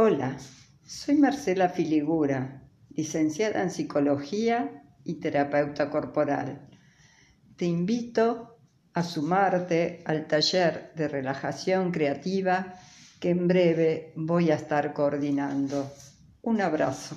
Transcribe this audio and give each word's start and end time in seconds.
Hola, 0.00 0.36
soy 0.84 1.16
Marcela 1.16 1.70
Filigura, 1.70 2.62
licenciada 2.90 3.62
en 3.62 3.70
Psicología 3.72 4.84
y 5.02 5.14
terapeuta 5.14 5.90
corporal. 5.90 6.68
Te 7.56 7.64
invito 7.64 8.60
a 8.94 9.02
sumarte 9.02 10.04
al 10.06 10.28
taller 10.28 10.92
de 10.94 11.08
relajación 11.08 11.90
creativa 11.90 12.74
que 13.18 13.30
en 13.30 13.48
breve 13.48 14.12
voy 14.14 14.52
a 14.52 14.54
estar 14.54 14.92
coordinando. 14.92 15.90
Un 16.42 16.60
abrazo. 16.60 17.16